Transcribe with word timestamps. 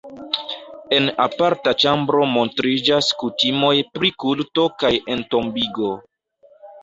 En 0.99 1.09
aparta 1.25 1.73
ĉambro 1.83 2.21
montriĝas 2.37 3.09
kutimoj 3.23 3.71
pri 3.99 4.11
kulto 4.23 4.65
kaj 4.85 4.93
entombigo. 5.17 5.91